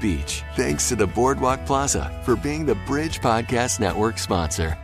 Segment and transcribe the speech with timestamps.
[0.00, 0.42] Beach.
[0.56, 4.78] Thanks to the Boardwalk Plaza for being the Bridge Podcast Network sponsor.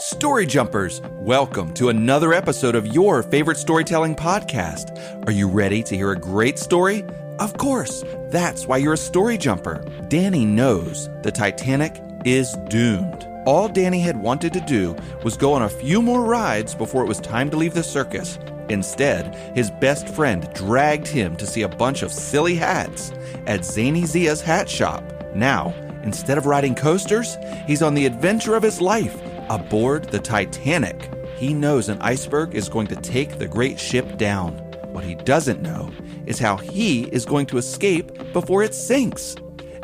[0.00, 5.26] Story Jumpers, welcome to another episode of your favorite storytelling podcast.
[5.26, 7.04] Are you ready to hear a great story?
[7.40, 9.84] Of course, that's why you're a story jumper.
[10.06, 13.26] Danny knows the Titanic is doomed.
[13.44, 17.08] All Danny had wanted to do was go on a few more rides before it
[17.08, 18.38] was time to leave the circus.
[18.68, 23.12] Instead, his best friend dragged him to see a bunch of silly hats
[23.48, 25.02] at Zany Zia's hat shop.
[25.34, 31.12] Now, instead of riding coasters, he's on the adventure of his life aboard the Titanic.
[31.36, 34.52] He knows an iceberg is going to take the great ship down.
[34.92, 35.90] What he doesn't know
[36.26, 39.34] is how he is going to escape before it sinks.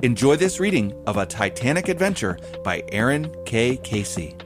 [0.03, 3.77] Enjoy this reading of A Titanic Adventure by Aaron K.
[3.79, 4.37] Casey.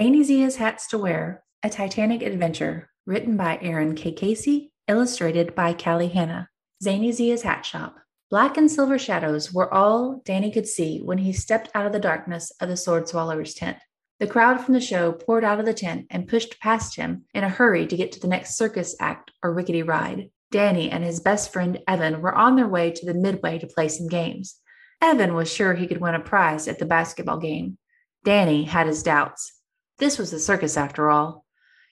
[0.00, 4.12] Zany Zia's Hats to Where, A Titanic Adventure Written by Aaron K.
[4.12, 6.50] Casey, illustrated by Callie Hanna.
[6.82, 7.96] Zany Zia's Hat Shop.
[8.30, 11.98] Black and silver shadows were all Danny could see when he stepped out of the
[11.98, 13.78] darkness of the Sword Swallower's tent.
[14.20, 17.42] The crowd from the show poured out of the tent and pushed past him in
[17.42, 20.30] a hurry to get to the next circus act or rickety ride.
[20.50, 23.88] Danny and his best friend Evan were on their way to the midway to play
[23.88, 24.56] some games.
[25.00, 27.78] Evan was sure he could win a prize at the basketball game.
[28.24, 29.52] Danny had his doubts.
[29.98, 31.46] This was a circus after all.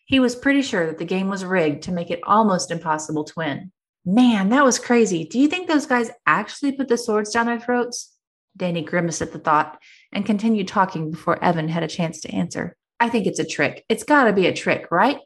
[0.05, 3.35] He was pretty sure that the game was rigged to make it almost impossible to
[3.37, 3.73] win.
[4.09, 5.25] Man, that was crazy.
[5.25, 8.17] Do you think those guys actually put the swords down their throats?
[8.57, 12.77] Danny grimaced at the thought and continued talking before Evan had a chance to answer.
[13.01, 13.85] I think it's a trick.
[13.89, 15.19] It's got to be a trick, right?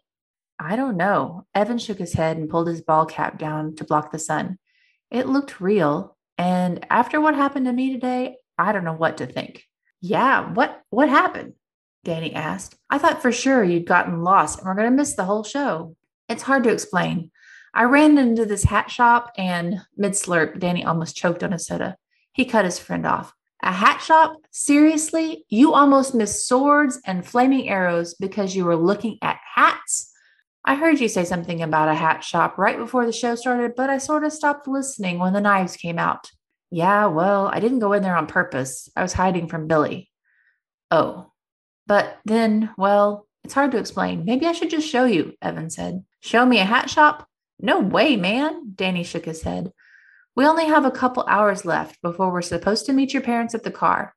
[0.58, 1.46] I don't know.
[1.54, 4.58] Evan shook his head and pulled his ball cap down to block the sun.
[5.10, 9.26] It looked real, and after what happened to me today, I don't know what to
[9.26, 9.64] think.
[10.00, 11.54] Yeah, what what happened?
[12.04, 12.76] Danny asked.
[12.88, 15.96] I thought for sure you'd gotten lost and we're going to miss the whole show.
[16.28, 17.30] It's hard to explain.
[17.72, 21.97] I ran into this hat shop and mid slurp, Danny almost choked on a soda.
[22.32, 23.32] He cut his friend off.
[23.62, 24.36] A hat shop?
[24.50, 25.44] Seriously?
[25.48, 30.10] You almost missed swords and flaming arrows because you were looking at hats?
[30.64, 33.91] I heard you say something about a hat shop right before the show started, but
[33.91, 36.31] I sort of stopped listening when the knives came out.
[36.70, 38.88] Yeah, well, I didn't go in there on purpose.
[38.97, 40.10] I was hiding from Billy.
[40.91, 41.32] Oh,
[41.87, 44.25] but then, well, it's hard to explain.
[44.25, 46.04] Maybe I should just show you, Evan said.
[46.20, 47.26] Show me a hat shop?
[47.62, 48.72] No way, man.
[48.75, 49.72] Danny shook his head.
[50.34, 53.65] We only have a couple hours left before we're supposed to meet your parents at
[53.65, 54.15] the car.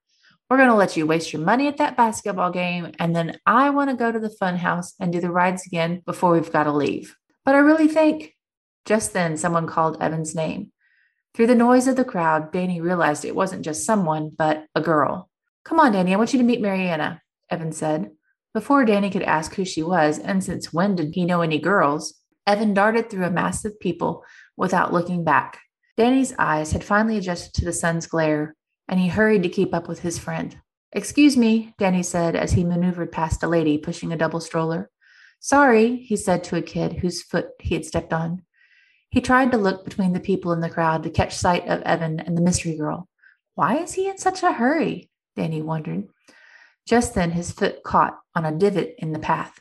[0.49, 3.71] We're going to let you waste your money at that basketball game, and then I
[3.71, 6.65] want to go to the fun house and do the rides again before we've got
[6.65, 7.15] to leave.
[7.43, 8.35] But I really think.
[8.85, 10.71] Just then, someone called Evan's name.
[11.33, 15.29] Through the noise of the crowd, Danny realized it wasn't just someone, but a girl.
[15.65, 17.21] Come on, Danny, I want you to meet Mariana.
[17.49, 18.11] Evan said.
[18.53, 22.13] Before Danny could ask who she was, and since when did he know any girls,
[22.45, 24.23] Evan darted through a mass of people
[24.57, 25.59] without looking back.
[25.95, 28.55] Danny's eyes had finally adjusted to the sun's glare,
[28.87, 30.59] and he hurried to keep up with his friend.
[30.91, 34.89] Excuse me, Danny said as he maneuvered past a lady pushing a double stroller.
[35.39, 38.43] Sorry, he said to a kid whose foot he had stepped on.
[39.09, 42.19] He tried to look between the people in the crowd to catch sight of Evan
[42.19, 43.07] and the mystery girl.
[43.55, 45.09] Why is he in such a hurry?
[45.35, 46.07] Danny wondered.
[46.87, 49.59] Just then his foot caught on a divot in the path.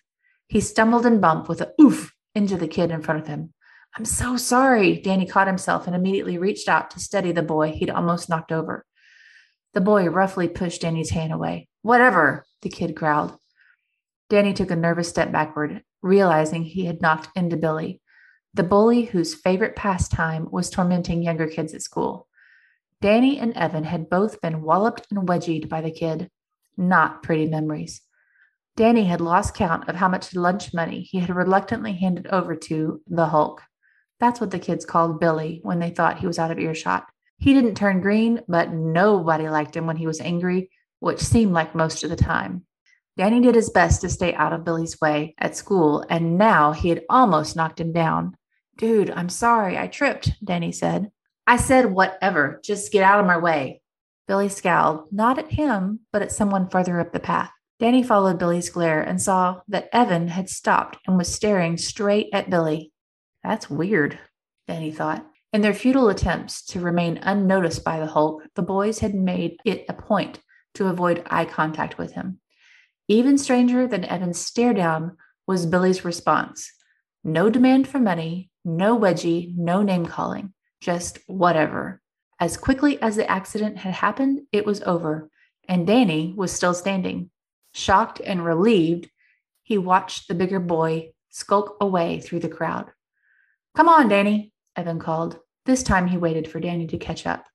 [0.48, 3.52] He stumbled and bumped with a oof into the kid in front of him.
[3.96, 4.98] I'm so sorry.
[4.98, 8.86] Danny caught himself and immediately reached out to steady the boy he'd almost knocked over.
[9.74, 11.68] The boy roughly pushed Danny's hand away.
[11.82, 13.36] Whatever, the kid growled.
[14.30, 18.00] Danny took a nervous step backward, realizing he had knocked into Billy,
[18.54, 22.28] the bully whose favorite pastime was tormenting younger kids at school.
[23.00, 26.30] Danny and Evan had both been walloped and wedgied by the kid
[26.76, 28.00] not pretty memories.
[28.76, 33.02] Danny had lost count of how much lunch money he had reluctantly handed over to
[33.06, 33.62] the Hulk.
[34.18, 37.06] That's what the kids called Billy when they thought he was out of earshot.
[37.38, 40.70] He didn't turn green, but nobody liked him when he was angry,
[41.00, 42.64] which seemed like most of the time.
[43.18, 46.88] Danny did his best to stay out of Billy's way at school, and now he
[46.88, 48.36] had almost knocked him down.
[48.78, 51.10] Dude, I'm sorry, I tripped, Danny said.
[51.46, 53.82] I said, whatever, just get out of my way.
[54.26, 57.50] Billy scowled, not at him, but at someone further up the path.
[57.82, 62.48] Danny followed Billy's glare and saw that Evan had stopped and was staring straight at
[62.48, 62.92] Billy.
[63.42, 64.20] That's weird,
[64.68, 65.26] Danny thought.
[65.52, 69.84] In their futile attempts to remain unnoticed by the Hulk, the boys had made it
[69.88, 70.38] a point
[70.74, 72.38] to avoid eye contact with him.
[73.08, 75.16] Even stranger than Evan's stare down
[75.48, 76.70] was Billy's response
[77.24, 82.00] no demand for money, no wedgie, no name calling, just whatever.
[82.38, 85.30] As quickly as the accident had happened, it was over,
[85.68, 87.31] and Danny was still standing.
[87.74, 89.10] Shocked and relieved,
[89.62, 92.90] he watched the bigger boy skulk away through the crowd.
[93.74, 95.38] Come on, Danny, Evan called.
[95.64, 97.46] This time he waited for Danny to catch up.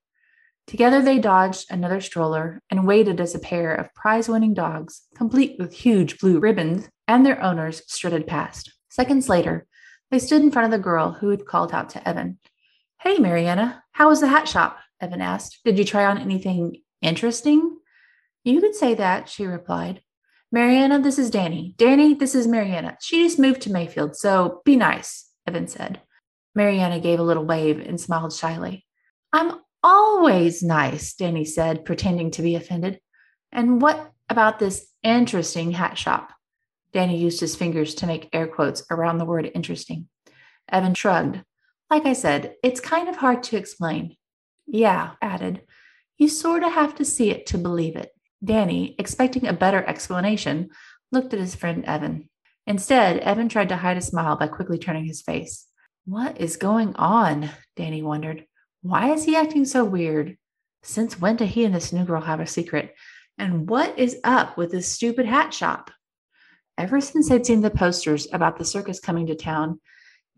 [0.66, 5.56] Together they dodged another stroller and waited as a pair of prize winning dogs, complete
[5.58, 8.72] with huge blue ribbons, and their owners strutted past.
[8.90, 9.66] Seconds later,
[10.10, 12.38] they stood in front of the girl who had called out to Evan.
[13.00, 14.78] Hey, Mariana, how was the hat shop?
[15.00, 15.60] Evan asked.
[15.64, 17.78] Did you try on anything interesting?
[18.44, 20.02] You could say that, she replied.
[20.50, 21.74] Mariana, this is Danny.
[21.76, 22.96] Danny, this is Mariana.
[23.02, 26.00] She just moved to Mayfield, so be nice, Evan said.
[26.54, 28.86] Mariana gave a little wave and smiled shyly.
[29.32, 32.98] I'm always nice, Danny said, pretending to be offended.
[33.52, 36.32] And what about this interesting hat shop?
[36.92, 40.08] Danny used his fingers to make air quotes around the word interesting.
[40.70, 41.42] Evan shrugged.
[41.90, 44.16] Like I said, it's kind of hard to explain.
[44.66, 45.62] Yeah, added.
[46.16, 48.10] You sort of have to see it to believe it.
[48.44, 50.70] Danny, expecting a better explanation,
[51.10, 52.28] looked at his friend Evan.
[52.66, 55.66] Instead, Evan tried to hide a smile by quickly turning his face.
[56.04, 57.50] What is going on?
[57.76, 58.44] Danny wondered.
[58.82, 60.36] Why is he acting so weird?
[60.82, 62.94] Since when did he and this new girl have a secret?
[63.36, 65.90] And what is up with this stupid hat shop?
[66.76, 69.80] Ever since they'd seen the posters about the circus coming to town,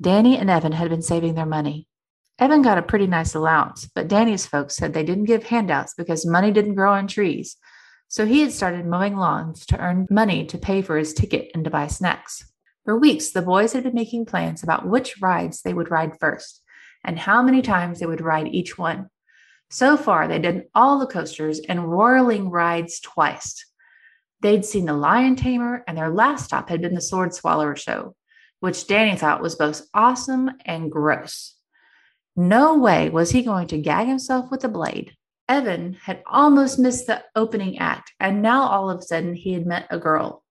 [0.00, 1.86] Danny and Evan had been saving their money.
[2.38, 6.24] Evan got a pretty nice allowance, but Danny's folks said they didn't give handouts because
[6.24, 7.56] money didn't grow on trees.
[8.10, 11.62] So he had started mowing lawns to earn money to pay for his ticket and
[11.62, 12.44] to buy snacks.
[12.84, 16.60] For weeks, the boys had been making plans about which rides they would ride first
[17.04, 19.10] and how many times they would ride each one.
[19.70, 23.64] So far, they'd done all the coasters and roiling rides twice.
[24.40, 28.16] They'd seen the Lion Tamer, and their last stop had been the Sword Swallower show,
[28.58, 31.54] which Danny thought was both awesome and gross.
[32.34, 35.12] No way was he going to gag himself with a blade.
[35.50, 39.66] Evan had almost missed the opening act, and now all of a sudden he had
[39.66, 40.44] met a girl.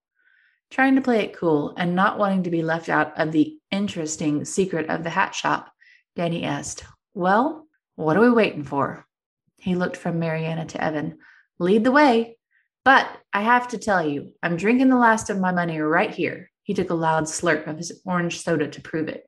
[0.71, 4.43] Trying to play it cool and not wanting to be left out of the interesting
[4.43, 5.71] secret of the hat shop,
[6.17, 7.65] Danny asked, Well,
[7.95, 9.07] what are we waiting for?
[9.55, 11.19] He looked from Mariana to Evan.
[11.59, 12.37] Lead the way.
[12.83, 16.51] But I have to tell you, I'm drinking the last of my money right here.
[16.63, 19.23] He took a loud slurp of his orange soda to prove it.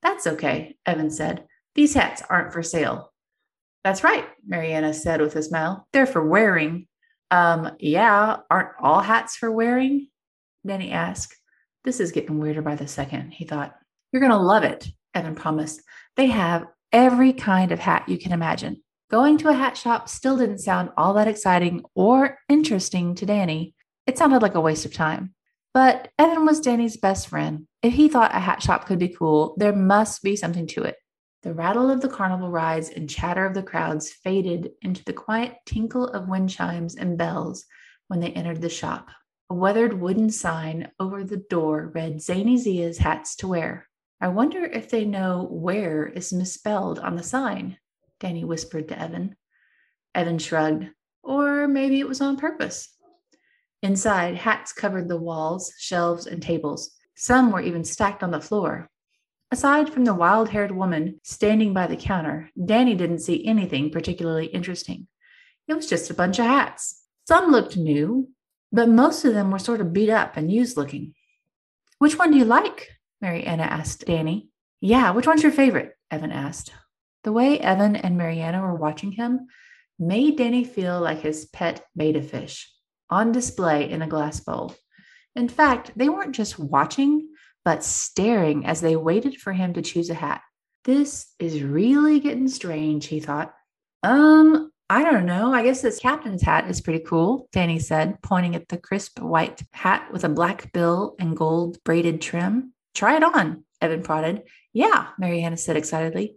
[0.00, 1.44] That's okay, Evan said.
[1.74, 3.11] These hats aren't for sale.
[3.84, 5.88] That's right, Mariana said with a smile.
[5.92, 6.86] They're for wearing.
[7.30, 10.08] Um, yeah, aren't all hats for wearing?
[10.66, 11.36] Danny asked.
[11.84, 13.74] This is getting weirder by the second, he thought.
[14.12, 15.82] You're going to love it, Evan promised.
[16.16, 18.82] They have every kind of hat you can imagine.
[19.10, 23.74] Going to a hat shop still didn't sound all that exciting or interesting to Danny.
[24.06, 25.34] It sounded like a waste of time.
[25.74, 27.66] But Evan was Danny's best friend.
[27.82, 30.96] If he thought a hat shop could be cool, there must be something to it.
[31.42, 35.56] The rattle of the carnival rides and chatter of the crowds faded into the quiet
[35.66, 37.64] tinkle of wind chimes and bells
[38.06, 39.08] when they entered the shop.
[39.50, 43.88] A weathered wooden sign over the door read Zany Zia's hats to where.
[44.20, 47.76] I wonder if they know where is misspelled on the sign,
[48.20, 49.34] Danny whispered to Evan.
[50.14, 50.90] Evan shrugged.
[51.24, 52.88] Or maybe it was on purpose.
[53.82, 56.92] Inside, hats covered the walls, shelves, and tables.
[57.16, 58.88] Some were even stacked on the floor.
[59.52, 64.46] Aside from the wild haired woman standing by the counter, Danny didn't see anything particularly
[64.46, 65.08] interesting.
[65.68, 67.02] It was just a bunch of hats.
[67.28, 68.30] Some looked new,
[68.72, 71.12] but most of them were sort of beat up and used looking.
[71.98, 72.92] Which one do you like?
[73.20, 74.48] Mariana asked Danny.
[74.80, 75.98] Yeah, which one's your favorite?
[76.10, 76.72] Evan asked.
[77.22, 79.48] The way Evan and Mariana were watching him
[79.98, 82.72] made Danny feel like his pet betta fish
[83.10, 84.74] on display in a glass bowl.
[85.36, 87.28] In fact, they weren't just watching,
[87.64, 90.42] but staring as they waited for him to choose a hat.
[90.84, 93.54] This is really getting strange, he thought.
[94.02, 95.54] Um, I don't know.
[95.54, 99.62] I guess this captain's hat is pretty cool, Danny said, pointing at the crisp white
[99.72, 102.72] hat with a black bill and gold braided trim.
[102.94, 104.42] Try it on, Evan prodded.
[104.72, 106.36] Yeah, Mariana said excitedly.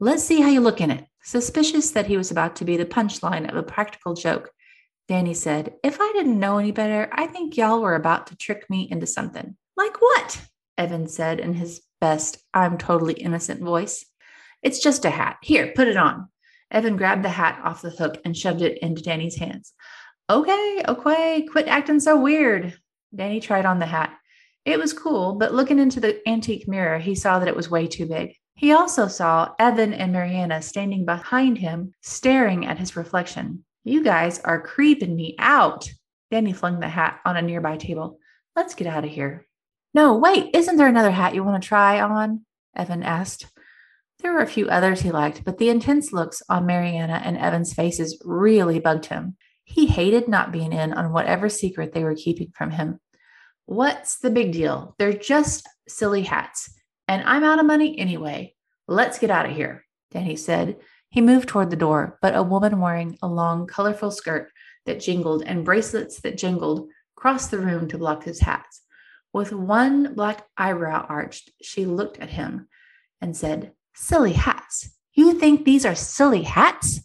[0.00, 1.04] Let's see how you look in it.
[1.22, 4.50] Suspicious that he was about to be the punchline of a practical joke,
[5.06, 8.68] Danny said, If I didn't know any better, I think y'all were about to trick
[8.68, 9.56] me into something.
[9.76, 10.40] Like what?
[10.76, 14.04] Evan said in his best, I'm totally innocent voice.
[14.62, 15.36] It's just a hat.
[15.42, 16.28] Here, put it on.
[16.70, 19.72] Evan grabbed the hat off the hook and shoved it into Danny's hands.
[20.28, 22.74] Okay, okay, quit acting so weird.
[23.14, 24.16] Danny tried on the hat.
[24.64, 27.86] It was cool, but looking into the antique mirror, he saw that it was way
[27.86, 28.34] too big.
[28.54, 33.64] He also saw Evan and Mariana standing behind him, staring at his reflection.
[33.84, 35.90] You guys are creeping me out.
[36.30, 38.18] Danny flung the hat on a nearby table.
[38.56, 39.46] Let's get out of here.
[39.94, 42.44] No, wait, isn't there another hat you want to try on?
[42.76, 43.46] Evan asked.
[44.18, 47.72] There were a few others he liked, but the intense looks on Mariana and Evan's
[47.72, 49.36] faces really bugged him.
[49.62, 52.98] He hated not being in on whatever secret they were keeping from him.
[53.66, 54.94] What's the big deal?
[54.98, 56.74] They're just silly hats,
[57.06, 58.54] and I'm out of money anyway.
[58.88, 60.78] Let's get out of here, Danny said.
[61.08, 64.50] He moved toward the door, but a woman wearing a long, colorful skirt
[64.86, 68.66] that jingled and bracelets that jingled crossed the room to block his hat.
[69.34, 72.68] With one black eyebrow arched, she looked at him
[73.20, 74.96] and said, Silly hats.
[75.12, 77.00] You think these are silly hats?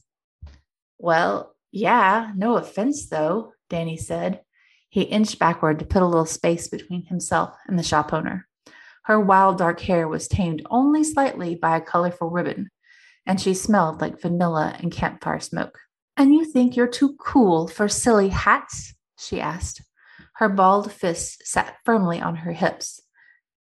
[1.00, 4.42] Well, yeah, no offense though, Danny said.
[4.90, 8.48] He inched backward to put a little space between himself and the shop owner.
[9.06, 12.70] Her wild dark hair was tamed only slightly by a colorful ribbon,
[13.26, 15.80] and she smelled like vanilla and campfire smoke.
[16.16, 18.94] And you think you're too cool for silly hats?
[19.18, 19.82] she asked.
[20.40, 23.02] Her balled fists sat firmly on her hips.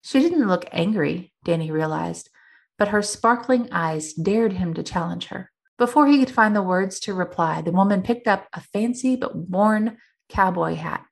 [0.03, 2.31] She didn't look angry, Danny realized,
[2.79, 5.53] but her sparkling eyes dared him to challenge her.
[5.79, 9.37] Before he could find the words to reply, the woman picked up a fancy but
[9.37, 11.05] worn cowboy hat.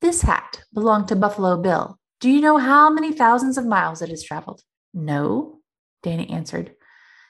[0.00, 1.98] This hat belonged to Buffalo Bill.
[2.20, 4.62] Do you know how many thousands of miles it has traveled?
[4.92, 5.58] No,
[6.04, 6.72] Danny answered.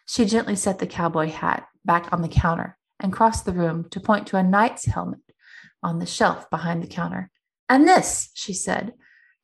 [0.05, 4.01] She gently set the cowboy hat back on the counter and crossed the room to
[4.01, 5.21] point to a knight's helmet
[5.83, 7.31] on the shelf behind the counter.
[7.69, 8.95] And this, she said,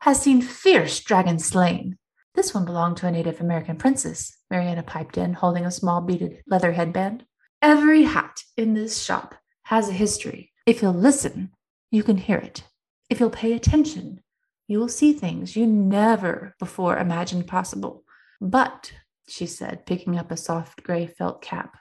[0.00, 1.98] has seen fierce dragons slain.
[2.34, 6.42] This one belonged to a Native American princess, Mariana piped in, holding a small beaded
[6.46, 7.24] leather headband.
[7.60, 9.34] Every hat in this shop
[9.64, 10.52] has a history.
[10.66, 11.50] If you'll listen,
[11.90, 12.64] you can hear it.
[13.08, 14.22] If you'll pay attention,
[14.68, 18.04] you will see things you never before imagined possible.
[18.40, 18.92] But,
[19.28, 21.76] she said, picking up a soft gray felt cap,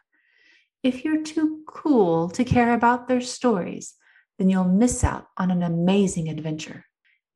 [0.81, 3.96] if you're too cool to care about their stories,
[4.39, 6.86] then you'll miss out on an amazing adventure.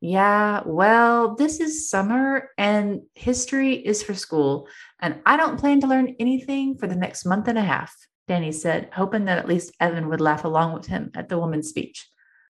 [0.02, 4.68] Yeah, well, this is summer and history is for school,
[5.00, 7.96] and I don't plan to learn anything for the next month and a half,
[8.28, 11.70] Danny said, hoping that at least Evan would laugh along with him at the woman's
[11.70, 12.10] speech.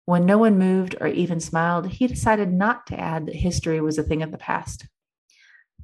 [0.04, 3.98] When no one moved or even smiled, he decided not to add that history was
[3.98, 4.86] a thing of the past.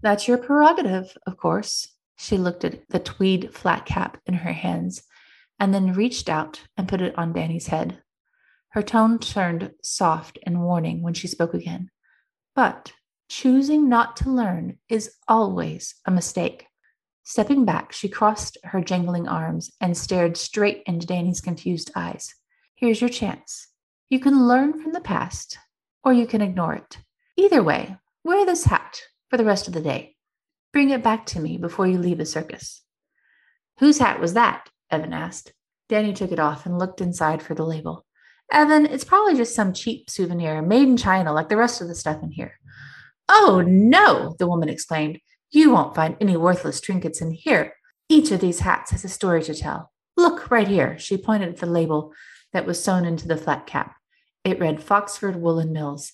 [0.03, 1.89] That's your prerogative, of course.
[2.17, 5.03] She looked at the tweed flat cap in her hands
[5.59, 8.03] and then reached out and put it on Danny's head.
[8.75, 11.91] Her tone turned soft and warning when she spoke again.
[12.57, 12.93] But
[13.29, 16.67] choosing not to learn is always a mistake.
[17.23, 22.35] Stepping back, she crossed her jangling arms and stared straight into Danny's confused eyes.
[22.75, 23.69] Here's your chance.
[24.09, 25.57] You can learn from the past,
[26.03, 26.99] or you can ignore it.
[27.37, 29.01] Either way, wear this hat
[29.31, 30.17] for the rest of the day.
[30.73, 32.83] Bring it back to me before you leave the circus.
[33.79, 34.69] Whose hat was that?
[34.91, 35.53] Evan asked.
[35.89, 38.05] Danny took it off and looked inside for the label.
[38.53, 41.95] Evan, it's probably just some cheap souvenir made in China like the rest of the
[41.95, 42.59] stuff in here.
[43.29, 45.19] Oh, no, the woman exclaimed.
[45.51, 47.75] You won't find any worthless trinkets in here.
[48.09, 49.93] Each of these hats has a story to tell.
[50.17, 50.99] Look right here.
[50.99, 52.13] She pointed at the label
[52.53, 53.97] that was sewn into the flat cap.
[54.45, 56.13] It read Foxford Woolen Mills.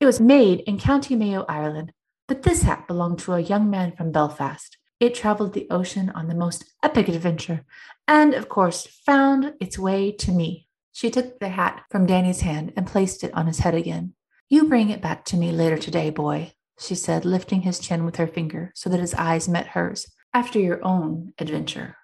[0.00, 1.92] It was made in County Mayo, Ireland,
[2.28, 4.76] but this hat belonged to a young man from Belfast.
[5.00, 7.64] It traveled the ocean on the most epic adventure
[8.06, 10.68] and, of course, found its way to me.
[10.94, 14.14] She took the hat from Danny's hand and placed it on his head again.
[14.48, 18.14] You bring it back to me later today, boy, she said, lifting his chin with
[18.14, 21.96] her finger so that his eyes met hers, after your own adventure.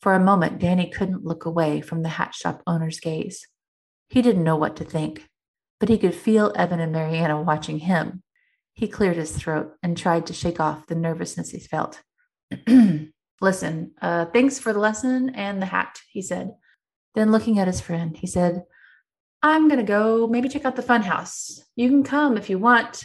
[0.00, 3.46] For a moment, Danny couldn't look away from the hat shop owner's gaze.
[4.08, 5.28] He didn't know what to think,
[5.78, 8.22] but he could feel Evan and Mariana watching him.
[8.72, 12.00] He cleared his throat and tried to shake off the nervousness he felt.
[13.42, 16.54] Listen, uh, thanks for the lesson and the hat, he said.
[17.14, 18.64] Then, looking at his friend, he said,
[19.42, 21.62] I'm going to go maybe check out the fun house.
[21.74, 23.04] You can come if you want.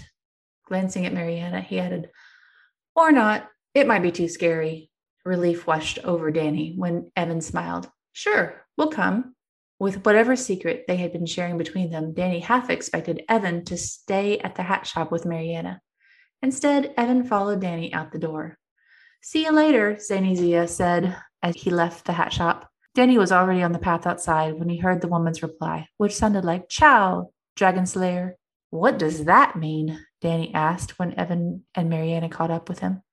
[0.67, 2.09] Glancing at Mariana, he added,
[2.95, 3.47] Or not.
[3.73, 4.89] It might be too scary.
[5.25, 7.89] Relief washed over Danny when Evan smiled.
[8.13, 9.35] Sure, we'll come.
[9.79, 14.39] With whatever secret they had been sharing between them, Danny half expected Evan to stay
[14.39, 15.81] at the hat shop with Mariana.
[16.41, 18.57] Instead, Evan followed Danny out the door.
[19.21, 22.71] See you later, Zany Zia said as he left the hat shop.
[22.97, 26.43] Danny was already on the path outside when he heard the woman's reply, which sounded
[26.43, 28.37] like Ciao, Dragon Slayer.
[28.71, 30.03] What does that mean?
[30.19, 33.03] Danny asked when Evan and Mariana caught up with him.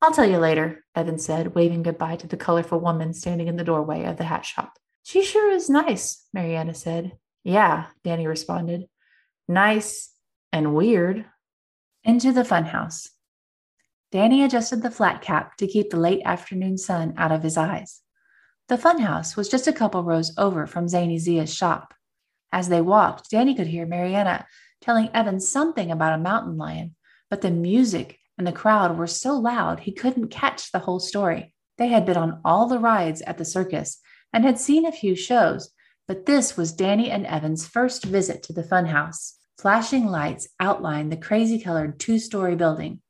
[0.00, 3.62] I'll tell you later, Evan said, waving goodbye to the colorful woman standing in the
[3.62, 4.72] doorway of the hat shop.
[5.02, 7.18] She sure is nice, Mariana said.
[7.44, 8.86] Yeah, Danny responded.
[9.46, 10.14] Nice
[10.50, 11.26] and weird.
[12.04, 13.10] Into the funhouse.
[14.12, 18.00] Danny adjusted the flat cap to keep the late afternoon sun out of his eyes.
[18.68, 21.94] The funhouse was just a couple rows over from Zany Zia's shop.
[22.52, 24.46] As they walked, Danny could hear Mariana
[24.80, 26.96] telling Evan something about a mountain lion,
[27.30, 31.54] but the music and the crowd were so loud he couldn't catch the whole story.
[31.78, 34.00] They had been on all the rides at the circus
[34.32, 35.70] and had seen a few shows,
[36.08, 39.34] but this was Danny and Evan's first visit to the funhouse.
[39.58, 43.00] Flashing lights outlined the crazy colored two story building.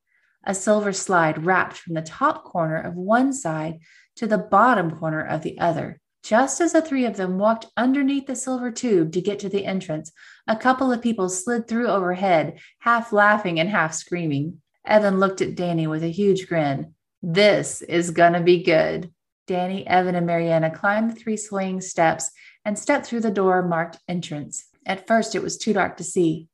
[0.44, 3.80] A silver slide wrapped from the top corner of one side
[4.16, 6.00] to the bottom corner of the other.
[6.22, 9.64] Just as the three of them walked underneath the silver tube to get to the
[9.64, 10.10] entrance,
[10.48, 14.60] a couple of people slid through overhead, half laughing and half screaming.
[14.84, 16.94] Evan looked at Danny with a huge grin.
[17.22, 19.12] This is gonna be good.
[19.46, 22.32] Danny, Evan, and Mariana climbed the three swaying steps
[22.64, 24.66] and stepped through the door marked entrance.
[24.84, 26.48] At first, it was too dark to see.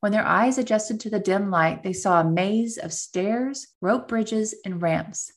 [0.00, 4.08] When their eyes adjusted to the dim light, they saw a maze of stairs, rope
[4.08, 5.30] bridges, and ramps.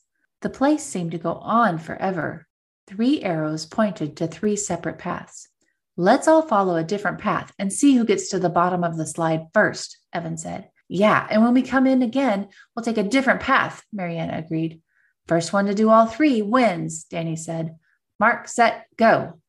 [0.44, 2.46] The place seemed to go on forever.
[2.86, 5.48] Three arrows pointed to three separate paths.
[5.96, 9.06] Let's all follow a different path and see who gets to the bottom of the
[9.06, 10.68] slide first, Evan said.
[10.86, 14.82] Yeah, and when we come in again, we'll take a different path, Mariana agreed.
[15.26, 17.76] First one to do all three wins, Danny said.
[18.20, 19.40] Mark, set, go.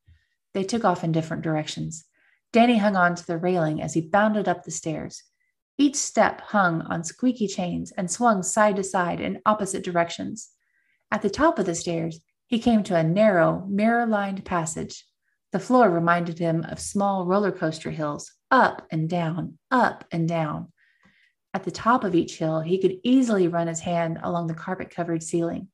[0.53, 2.05] They took off in different directions.
[2.53, 5.23] Danny hung on to the railing as he bounded up the stairs.
[5.77, 10.51] Each step hung on squeaky chains and swung side to side in opposite directions.
[11.15, 15.05] At the top of the stairs, he came to a narrow, mirror lined passage.
[15.53, 20.73] The floor reminded him of small roller coaster hills, up and down, up and down.
[21.53, 24.89] At the top of each hill, he could easily run his hand along the carpet
[24.89, 25.69] covered ceiling.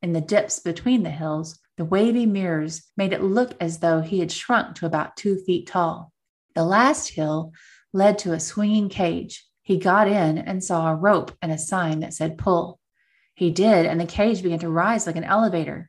[0.00, 4.20] In the dips between the hills, the wavy mirrors made it look as though he
[4.20, 6.14] had shrunk to about two feet tall.
[6.54, 7.52] The last hill
[7.92, 9.46] led to a swinging cage.
[9.60, 12.77] He got in and saw a rope and a sign that said pull.
[13.38, 15.88] He did, and the cage began to rise like an elevator.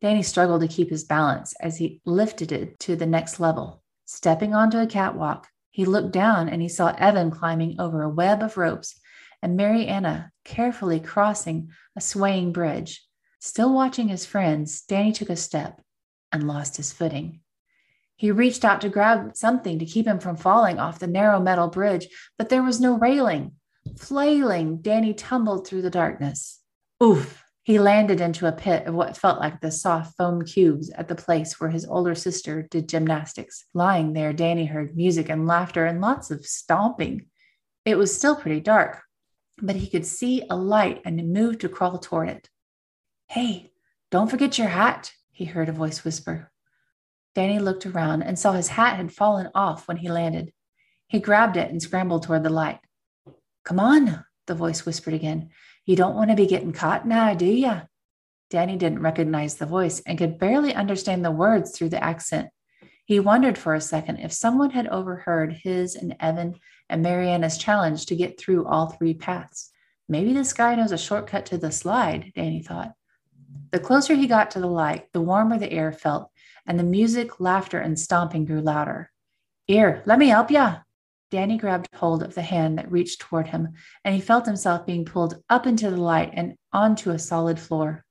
[0.00, 3.82] Danny struggled to keep his balance as he lifted it to the next level.
[4.06, 8.42] Stepping onto a catwalk, he looked down and he saw Evan climbing over a web
[8.42, 8.98] of ropes
[9.42, 13.06] and Mariana carefully crossing a swaying bridge.
[13.38, 15.82] Still watching his friends, Danny took a step
[16.32, 17.40] and lost his footing.
[18.16, 21.68] He reached out to grab something to keep him from falling off the narrow metal
[21.68, 23.56] bridge, but there was no railing.
[23.98, 26.60] Flailing, Danny tumbled through the darkness.
[27.02, 27.42] Oof!
[27.64, 31.14] He landed into a pit of what felt like the soft foam cubes at the
[31.16, 33.64] place where his older sister did gymnastics.
[33.74, 37.26] Lying there, Danny heard music and laughter and lots of stomping.
[37.84, 39.02] It was still pretty dark,
[39.58, 42.48] but he could see a light and moved to crawl toward it.
[43.28, 43.72] Hey,
[44.10, 46.52] don't forget your hat, he heard a voice whisper.
[47.34, 50.52] Danny looked around and saw his hat had fallen off when he landed.
[51.08, 52.78] He grabbed it and scrambled toward the light.
[53.64, 55.48] Come on, the voice whispered again.
[55.86, 57.80] You don't want to be getting caught now, do you?
[58.50, 62.50] Danny didn't recognize the voice and could barely understand the words through the accent.
[63.06, 66.56] He wondered for a second if someone had overheard his and Evan
[66.90, 69.70] and Mariana's challenge to get through all three paths.
[70.06, 72.92] Maybe this guy knows a shortcut to the slide, Danny thought.
[73.70, 76.30] The closer he got to the light, the warmer the air felt,
[76.66, 79.10] and the music, laughter, and stomping grew louder.
[79.66, 80.80] Here, let me help ya,
[81.32, 83.72] Danny grabbed hold of the hand that reached toward him,
[84.04, 88.04] and he felt himself being pulled up into the light and onto a solid floor.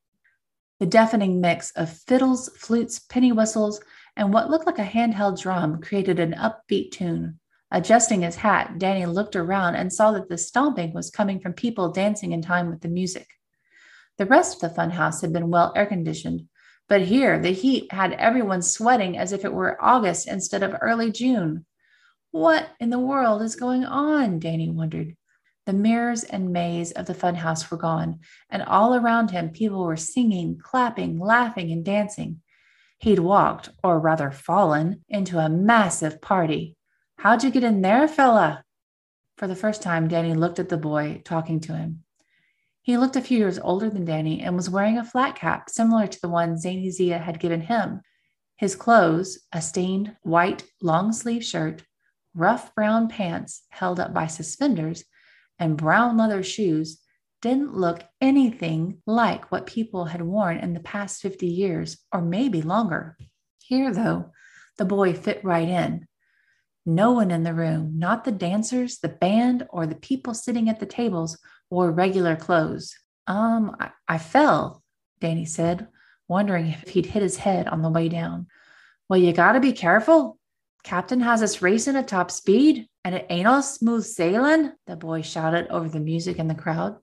[0.80, 3.80] The deafening mix of fiddles, flutes, penny whistles,
[4.18, 7.38] and what looked like a handheld drum created an upbeat tune.
[7.70, 11.92] Adjusting his hat, Danny looked around and saw that the stomping was coming from people
[11.92, 13.28] dancing in time with the music.
[14.18, 16.48] The rest of the funhouse had been well air conditioned,
[16.90, 21.12] but here the heat had everyone sweating as if it were August instead of early
[21.12, 21.68] June.
[22.32, 24.40] What in the world is going on?
[24.40, 25.16] Danny wondered.
[25.66, 29.98] The mirrors and maze of the funhouse were gone, and all around him people were
[29.98, 32.42] singing, clapping, laughing, and dancing.
[33.00, 36.76] He'd walked, or rather fallen, into a massive party.
[37.18, 38.64] How'd you get in there, fella?
[39.38, 42.04] For the first time, Danny looked at the boy talking to him.
[42.82, 46.08] He looked a few years older than Danny and was wearing a flat cap similar
[46.08, 48.02] to the one Zany Zia had given him.
[48.56, 51.84] His clothes, a stained white long sleeve shirt,
[52.34, 55.04] rough brown pants held up by suspenders,
[55.60, 57.00] and brown leather shoes
[57.42, 62.62] didn't look anything like what people had worn in the past 50 years or maybe
[62.62, 63.18] longer.
[63.60, 64.32] Here, though,
[64.78, 66.08] the boy fit right in.
[66.86, 70.80] No one in the room, not the dancers, the band, or the people sitting at
[70.80, 71.38] the tables,
[71.70, 72.96] wore regular clothes.
[73.28, 74.84] Um, I, I fell,
[75.20, 75.88] Danny said,
[76.28, 78.48] wondering if he'd hit his head on the way down.
[79.10, 80.40] Well, you gotta be careful,
[80.84, 85.22] Captain has us racing at top speed, and it ain't all smooth sailing, the boy
[85.22, 86.98] shouted over the music in the crowd.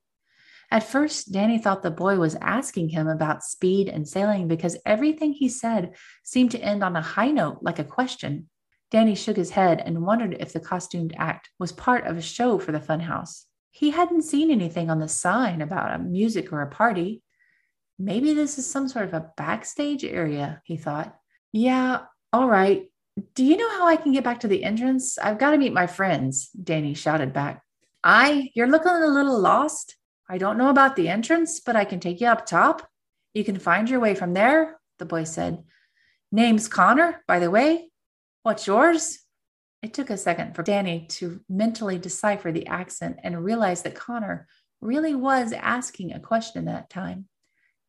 [0.70, 5.32] At first, Danny thought the boy was asking him about speed and sailing because everything
[5.32, 8.50] he said seemed to end on a high note, like a question.
[8.90, 12.58] Danny shook his head and wondered if the costumed act was part of a show
[12.58, 13.44] for the funhouse.
[13.70, 17.22] He hadn't seen anything on the sign about a music or a party.
[17.98, 21.14] Maybe this is some sort of a backstage area, he thought.
[21.52, 22.00] Yeah,
[22.32, 22.90] all right.
[23.38, 25.16] Do you know how I can get back to the entrance?
[25.16, 27.62] I've got to meet my friends, Danny shouted back.
[28.02, 29.94] I, you're looking a little lost.
[30.28, 32.84] I don't know about the entrance, but I can take you up top.
[33.34, 35.62] You can find your way from there, the boy said.
[36.32, 37.92] Name's Connor, by the way.
[38.42, 39.20] What's yours?
[39.82, 44.48] It took a second for Danny to mentally decipher the accent and realize that Connor
[44.80, 47.28] really was asking a question that time.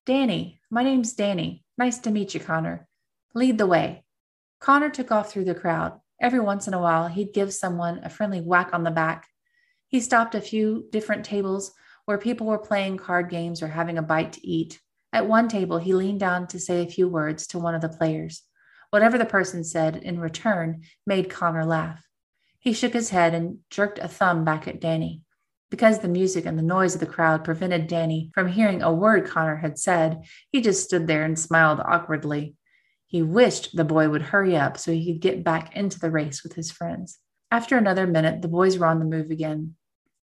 [0.06, 1.66] Danny, my name's Danny.
[1.76, 2.88] Nice to meet you, Connor.
[3.34, 4.04] Lead the way.
[4.60, 6.00] Connor took off through the crowd.
[6.22, 9.28] Every once in a while, he'd give someone a friendly whack on the back.
[9.88, 11.72] He stopped a few different tables
[12.06, 14.82] where people were playing card games or having a bite to eat.
[15.14, 17.90] At one table, he leaned down to say a few words to one of the
[17.90, 18.44] players.
[18.90, 22.04] Whatever the person said in return made Connor laugh.
[22.60, 25.22] He shook his head and jerked a thumb back at Danny.
[25.70, 29.28] Because the music and the noise of the crowd prevented Danny from hearing a word
[29.28, 32.56] Connor had said, he just stood there and smiled awkwardly.
[33.10, 36.44] He wished the boy would hurry up so he could get back into the race
[36.44, 37.18] with his friends.
[37.50, 39.74] After another minute, the boys were on the move again.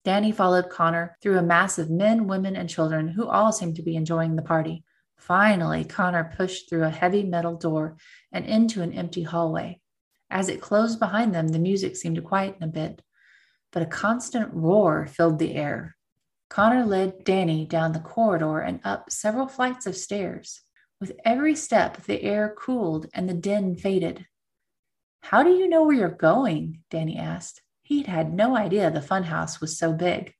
[0.05, 3.81] Danny followed Connor through a mass of men, women, and children who all seemed to
[3.81, 4.85] be enjoying the party.
[5.17, 7.97] Finally, Connor pushed through a heavy metal door
[8.31, 9.81] and into an empty hallway.
[10.29, 13.01] As it closed behind them, the music seemed to quieten a bit,
[13.73, 15.97] but a constant roar filled the air.
[16.47, 20.61] Connor led Danny down the corridor and up several flights of stairs.
[20.99, 24.25] With every step, the air cooled and the din faded.
[25.21, 26.81] How do you know where you're going?
[26.89, 27.61] Danny asked.
[27.83, 30.33] He'd had no idea the funhouse was so big.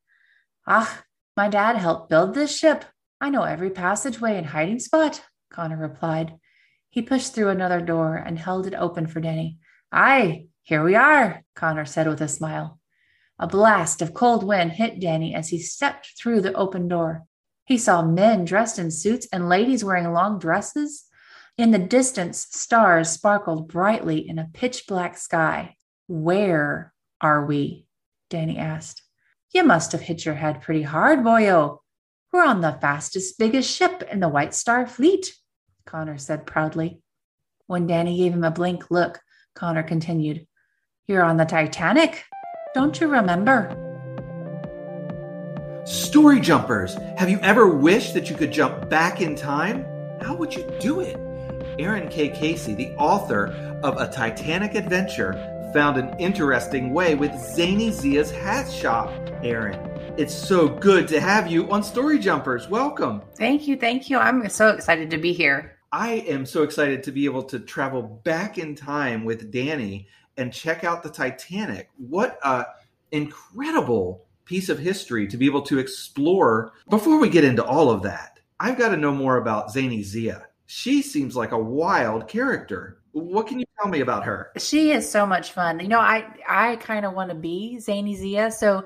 [0.65, 1.03] Ah,
[1.35, 2.85] my dad helped build this ship.
[3.21, 6.39] I know every passageway and hiding spot, Connor replied.
[6.89, 9.59] He pushed through another door and held it open for Danny.
[9.91, 12.79] Aye, here we are, Connor said with a smile.
[13.37, 17.25] A blast of cold wind hit Danny as he stepped through the open door.
[17.67, 21.03] He saw men dressed in suits and ladies wearing long dresses.
[21.57, 25.75] In the distance, stars sparkled brightly in a pitch black sky.
[26.07, 27.85] Where are we?
[28.29, 29.03] Danny asked.
[29.53, 31.79] You must have hit your head pretty hard, boyo.
[32.31, 35.33] We're on the fastest, biggest ship in the White Star Fleet,
[35.85, 37.01] Connor said proudly.
[37.65, 39.19] When Danny gave him a blank look,
[39.55, 40.47] Connor continued,
[41.05, 42.23] You're on the Titanic.
[42.73, 43.86] Don't you remember?
[45.87, 46.95] Story jumpers!
[47.15, 49.85] Have you ever wished that you could jump back in time?
[50.21, 51.15] How would you do it?
[51.79, 52.27] Aaron K.
[52.27, 55.31] Casey, the author of A Titanic Adventure,
[55.73, 59.09] found an interesting way with Zany Zia's Hat Shop.
[59.41, 59.79] Aaron,
[60.17, 62.67] it's so good to have you on Story Jumpers.
[62.67, 63.21] Welcome.
[63.37, 63.77] Thank you.
[63.77, 64.17] Thank you.
[64.17, 65.77] I'm so excited to be here.
[65.93, 70.51] I am so excited to be able to travel back in time with Danny and
[70.51, 71.89] check out the Titanic.
[71.95, 72.65] What a
[73.13, 76.71] incredible piece of history to be able to explore.
[76.89, 80.47] Before we get into all of that, I've got to know more about Zany Zia.
[80.65, 83.01] She seems like a wild character.
[83.11, 84.51] What can you tell me about her?
[84.57, 85.79] She is so much fun.
[85.79, 88.51] You know, I I kind of want to be Zany Zia.
[88.51, 88.85] So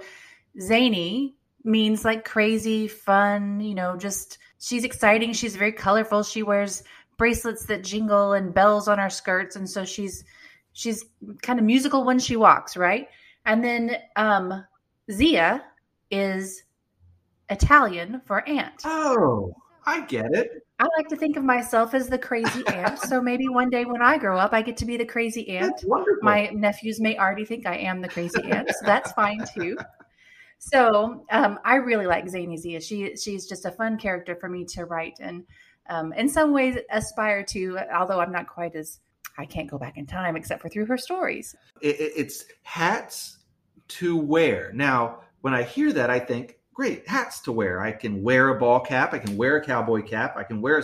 [0.60, 6.24] Zany means like crazy, fun, you know, just she's exciting, she's very colorful.
[6.24, 6.84] She wears
[7.18, 10.24] bracelets that jingle and bells on her skirts and so she's
[10.74, 11.06] she's
[11.44, 13.08] kind of musical when she walks, right?
[13.46, 14.66] And then um
[15.12, 15.64] Zia
[16.10, 16.64] is
[17.50, 18.82] Italian for aunt.
[18.86, 19.54] Oh,
[19.86, 20.66] I get it.
[20.80, 23.00] I like to think of myself as the crazy aunt.
[23.00, 25.84] so maybe one day when I grow up, I get to be the crazy aunt.
[26.22, 29.78] My nephews may already think I am the crazy aunt, so that's fine too.
[30.60, 32.82] So um, I really like Zany Zia.
[32.82, 35.44] She she's just a fun character for me to write, and
[35.90, 37.80] um, in some ways aspire to.
[37.94, 39.00] Although I'm not quite as
[39.38, 41.56] I can't go back in time except for through her stories.
[41.82, 43.40] It, it's hats
[44.00, 44.72] to wear.
[44.74, 47.82] Now, when I hear that, I think, great, hats to wear.
[47.82, 50.80] I can wear a ball cap, I can wear a cowboy cap, I can wear
[50.80, 50.84] a,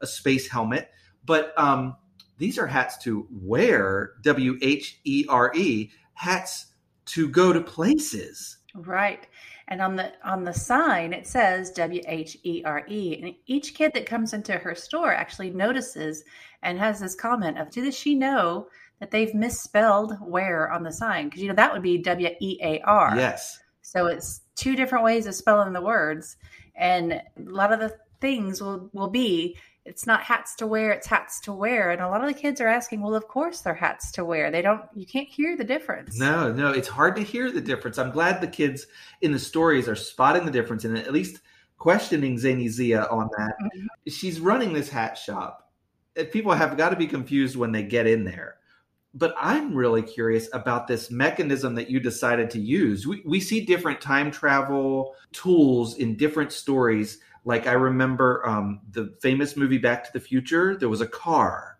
[0.00, 0.90] a space helmet,
[1.24, 1.96] but um,
[2.38, 6.66] these are hats to where, W H E R E, hats
[7.06, 8.58] to go to places.
[8.74, 9.26] Right.
[9.68, 13.18] And on the on the sign it says W H E R E.
[13.20, 16.24] And each kid that comes into her store actually notices
[16.62, 18.68] and has this comment of, does she know
[19.00, 22.58] that they've misspelled where on the sign because you know that would be W E
[22.62, 23.14] A R.
[23.16, 23.58] Yes.
[23.82, 26.36] So it's two different ways of spelling the words,
[26.74, 29.56] and a lot of the things will will be
[29.88, 32.60] it's not hats to wear, it's hats to wear, and a lot of the kids
[32.60, 34.50] are asking, well, of course they're hats to wear.
[34.50, 36.18] They don't, you can't hear the difference.
[36.18, 37.96] No, no, it's hard to hear the difference.
[37.96, 38.86] I'm glad the kids
[39.22, 41.40] in the stories are spotting the difference and at least
[41.78, 43.54] questioning Zany Zia on that.
[43.58, 43.86] Mhm.
[44.08, 45.72] She's running this hat shop.
[46.32, 48.56] People have got to be confused when they get in there.
[49.14, 53.06] But I'm really curious about this mechanism that you decided to use.
[53.06, 57.18] We, we see different time travel tools in different stories.
[57.44, 61.78] Like I remember um, the famous movie Back to the Future, there was a car.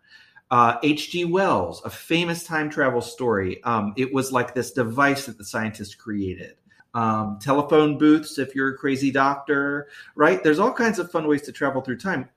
[0.51, 1.25] Uh, H.G.
[1.25, 3.63] Wells, a famous time travel story.
[3.63, 6.55] Um, it was like this device that the scientists created.
[6.95, 10.43] Um, telephone booths, if you're a crazy doctor, right?
[10.43, 12.29] There's all kinds of fun ways to travel through time.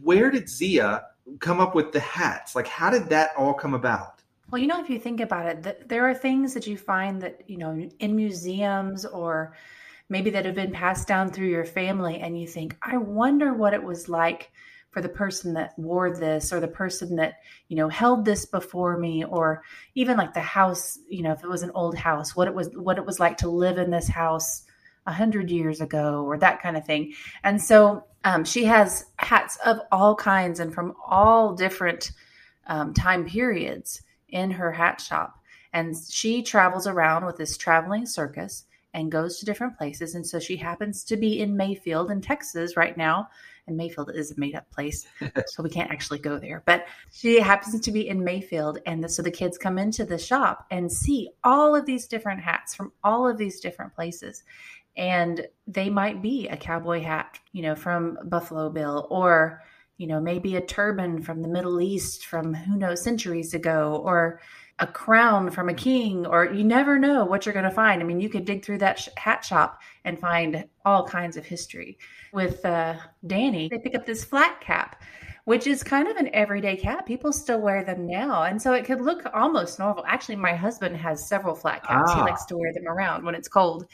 [0.00, 1.04] Where did Zia
[1.40, 2.56] come up with the hats?
[2.56, 4.17] Like, how did that all come about?
[4.50, 7.20] Well, you know, if you think about it, th- there are things that you find
[7.20, 9.54] that, you know, in museums or
[10.08, 13.74] maybe that have been passed down through your family, and you think, I wonder what
[13.74, 14.50] it was like
[14.88, 18.96] for the person that wore this or the person that, you know, held this before
[18.96, 19.62] me, or
[19.94, 22.70] even like the house, you know, if it was an old house, what it was,
[22.74, 24.62] what it was like to live in this house
[25.06, 27.12] a hundred years ago, or that kind of thing.
[27.44, 32.12] And so um, she has hats of all kinds and from all different
[32.66, 35.38] um, time periods in her hat shop.
[35.72, 38.64] And she travels around with this traveling circus
[38.94, 40.14] and goes to different places.
[40.14, 43.28] And so she happens to be in Mayfield in Texas right now.
[43.66, 45.06] And Mayfield is a made up place,
[45.46, 46.62] so we can't actually go there.
[46.64, 48.78] But she happens to be in Mayfield.
[48.86, 52.40] And the, so the kids come into the shop and see all of these different
[52.40, 54.42] hats from all of these different places.
[54.96, 59.62] And they might be a cowboy hat, you know, from Buffalo Bill, or
[59.98, 64.40] you know, maybe a turban from the Middle East from who knows centuries ago, or
[64.78, 68.00] a crown from a king, or you never know what you're going to find.
[68.00, 71.44] I mean, you could dig through that sh- hat shop and find all kinds of
[71.44, 71.98] history.
[72.32, 72.94] With uh,
[73.26, 75.02] Danny, they pick up this flat cap,
[75.48, 77.06] which is kind of an everyday cap.
[77.06, 78.42] People still wear them now.
[78.42, 80.04] And so it could look almost normal.
[80.06, 82.12] Actually, my husband has several flat caps.
[82.12, 82.24] He Ah.
[82.24, 83.86] likes to wear them around when it's cold.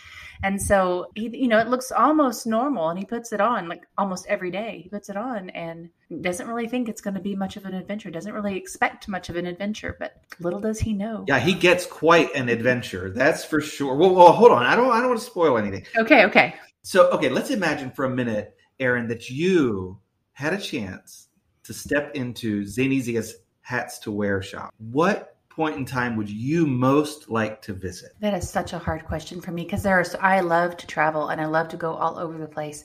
[0.43, 3.87] And so, he, you know, it looks almost normal and he puts it on like
[3.97, 4.81] almost every day.
[4.83, 5.91] He puts it on and
[6.23, 9.29] doesn't really think it's going to be much of an adventure, doesn't really expect much
[9.29, 11.25] of an adventure, but little does he know.
[11.29, 13.11] Yeah, he gets quite an adventure.
[13.11, 13.95] That's for sure.
[13.95, 14.67] Well, well, hold on.
[14.67, 14.91] I don't.
[14.91, 15.87] I don't want to spoil anything.
[15.97, 16.57] Okay, okay.
[16.83, 20.01] So, okay, let's imagine for a minute, Aaron, that you
[20.33, 21.24] had a chance
[21.65, 24.73] to step into Zany Zia's hats to where shop.
[24.79, 28.13] What point in time would you most like to visit?
[28.21, 30.05] That is such a hard question for me because there are.
[30.05, 32.85] so, I love to travel and I love to go all over the place.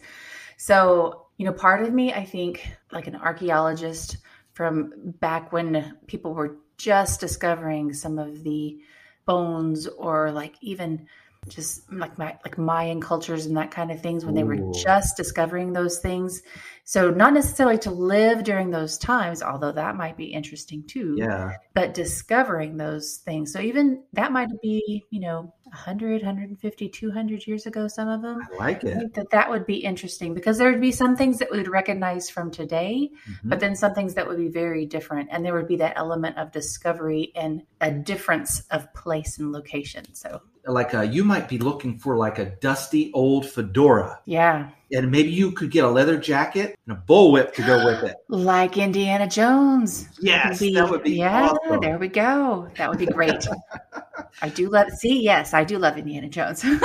[0.58, 4.18] So you know, part of me, I think, like an archaeologist
[4.52, 8.78] from back when people were just discovering some of the
[9.26, 11.08] bones, or like even
[11.48, 15.18] just like my like Mayan cultures and that kind of things when they were just
[15.18, 16.42] discovering those things.
[16.84, 21.52] So not necessarily to live during those times, although that might be interesting too Yeah,
[21.76, 27.66] but discovering those things so even that might be you know 100 150 200 years
[27.68, 28.98] ago some of them I like i it.
[28.98, 31.68] think that that would be interesting because there would be some things that we would
[31.68, 33.50] recognize from today Mhm.
[33.50, 36.38] but then some things that would be very different and there would be that element
[36.38, 41.58] of discovery and a difference of place and location so Like uh, you might be
[41.58, 46.18] looking for like a dusty old fedora, yeah and maybe you could get a leather
[46.18, 48.16] jacket and a bullwhip to go with it.
[48.30, 51.80] like indiana jones Yes, that would be yeah awesome.
[51.82, 53.48] there we go that would be great
[54.42, 56.66] i do love see yes i do love indiana jones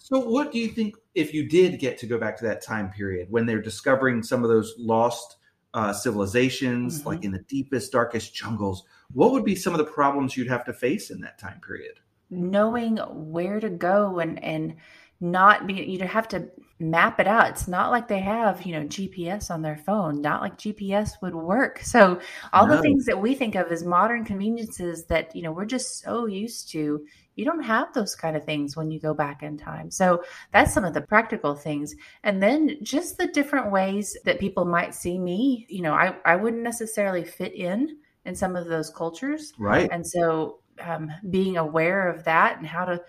[0.00, 2.88] So, what do you think if you did get to go back to that time
[2.90, 5.36] period when they're discovering some of those lost
[5.74, 7.04] uh, civilizations, Mhm.
[7.06, 8.84] like in the deepest, darkest jungles?
[9.12, 12.00] What would be some of the problems you'd have to face in that time period?
[12.30, 14.76] Knowing where to go and and
[15.20, 16.48] not be you'd have to
[16.80, 17.48] map it out.
[17.48, 20.20] It's not like they have you know gps on their phone.
[20.20, 21.80] Not like gps would work.
[21.80, 22.20] So
[22.52, 26.00] all the things that we think of as modern conveniences that you know we're just
[26.00, 29.56] so used to you don't have those kind of things when you go back in
[29.56, 29.90] time.
[29.90, 31.94] So that's some of the practical things.
[32.24, 36.36] And then just the different ways that people might see me you know i, I
[36.36, 39.52] wouldn't necessarily fit in in some of those cultures.
[39.58, 39.88] Right.
[39.90, 43.00] and so um, being aware of that and how to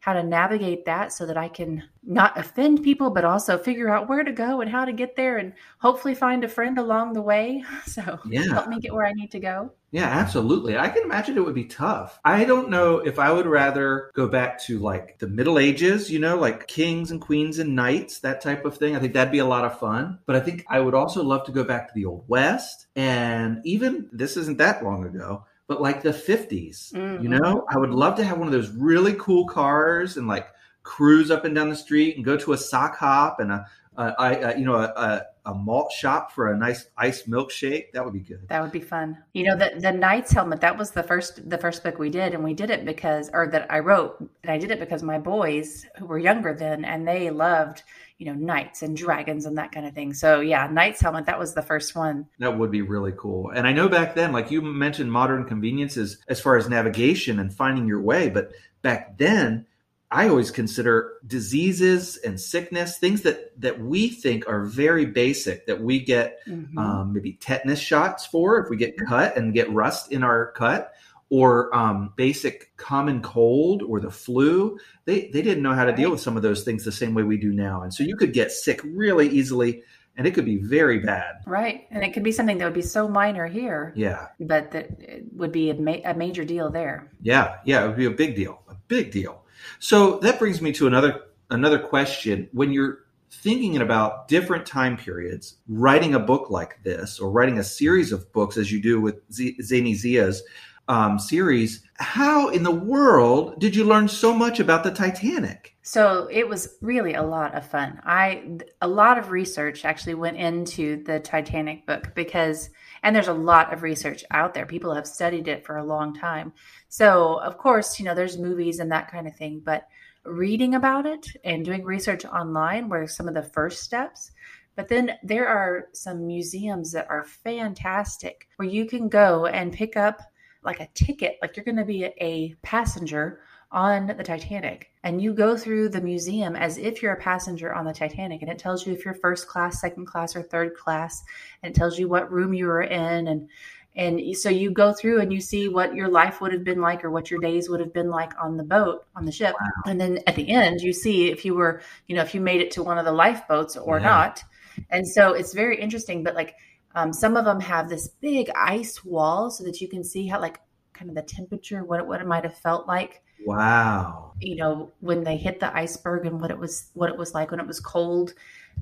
[0.00, 4.08] how to navigate that so that i can not offend people but also figure out
[4.08, 7.22] where to go and how to get there and hopefully find a friend along the
[7.22, 8.44] way so Yeah.
[8.52, 10.76] help me get where i need to go Yeah, absolutely.
[10.76, 12.20] I can imagine it would be tough.
[12.22, 16.18] I don't know if I would rather go back to like the Middle Ages, you
[16.18, 18.94] know, like kings and queens and knights, that type of thing.
[18.94, 20.18] I think that'd be a lot of fun.
[20.26, 22.86] But I think I would also love to go back to the Old West.
[22.96, 27.22] And even this isn't that long ago, but like the 50s, Mhm.
[27.22, 30.48] you know, I would love to have one of those really cool cars and like
[30.82, 33.66] cruise up and down the street and go to a sock hop and a
[33.98, 37.90] uh, I, uh, you know, a, a, a, malt shop for a nice iced milkshake.
[37.92, 38.48] That would be good.
[38.48, 39.18] That would be fun.
[39.34, 40.60] You know, the the Knight's Helmet.
[40.60, 43.48] That was the first the first book we did, and we did it because, or
[43.48, 47.08] that I wrote, and I did it because my boys who were younger then, and
[47.08, 47.82] they loved
[48.18, 50.14] you know knights and dragons and that kind of thing.
[50.14, 51.26] So yeah, Knight's Helmet.
[51.26, 52.28] That was the first one.
[52.38, 53.50] That would be really cool.
[53.50, 57.52] And I know back then, like you mentioned, modern conveniences as far as navigation and
[57.52, 59.66] finding your way, but back then
[60.10, 65.80] I always consider diseases and sickness things that that we think are very basic that
[65.82, 66.78] we get mm-hmm.
[66.78, 70.94] um, maybe tetanus shots for if we get cut and get rust in our cut
[71.30, 74.78] or um, basic common cold or the flu.
[75.04, 77.22] They they didn't know how to deal with some of those things the same way
[77.22, 79.82] we do now, and so you could get sick really easily.
[80.16, 81.36] And it could be very bad.
[81.46, 81.86] Right.
[81.92, 83.92] And it could be something that would be so minor here.
[83.94, 84.26] Yeah.
[84.40, 84.90] But that
[85.36, 87.08] would be a, ma- a major deal there.
[87.22, 87.58] Yeah.
[87.64, 87.84] Yeah.
[87.84, 88.60] It would be a big deal.
[88.68, 89.44] A big deal.
[89.78, 92.48] So that brings me to another another question.
[92.52, 92.98] When you're
[93.30, 98.32] thinking about different time periods, writing a book like this, or writing a series of
[98.32, 100.42] books as you do with Z- Zany Zia's
[100.88, 105.74] um, series, how in the world did you learn so much about the Titanic?
[105.82, 108.00] So it was really a lot of fun.
[108.04, 112.70] I a lot of research actually went into the Titanic book because
[113.02, 114.66] and there's a lot of research out there.
[114.66, 116.52] People have studied it for a long time.
[116.88, 119.88] So, of course, you know, there's movies and that kind of thing, but
[120.24, 124.32] reading about it and doing research online were some of the first steps.
[124.76, 129.96] But then there are some museums that are fantastic where you can go and pick
[129.96, 130.20] up
[130.62, 135.34] like a ticket, like you're going to be a passenger on the Titanic and you
[135.34, 138.86] go through the museum as if you're a passenger on the Titanic and it tells
[138.86, 141.22] you if you're first class, second class or third class
[141.62, 143.48] and it tells you what room you were in and
[143.96, 147.04] and so you go through and you see what your life would have been like
[147.04, 149.90] or what your days would have been like on the boat on the ship wow.
[149.90, 152.60] and then at the end you see if you were you know if you made
[152.60, 154.06] it to one of the lifeboats or yeah.
[154.06, 154.44] not
[154.90, 156.54] and so it's very interesting but like
[156.94, 160.40] um, some of them have this big ice wall so that you can see how
[160.40, 160.58] like
[160.94, 164.32] kind of the temperature what it, what it might have felt like Wow.
[164.40, 167.50] You know, when they hit the iceberg and what it was what it was like
[167.50, 168.34] when it was cold.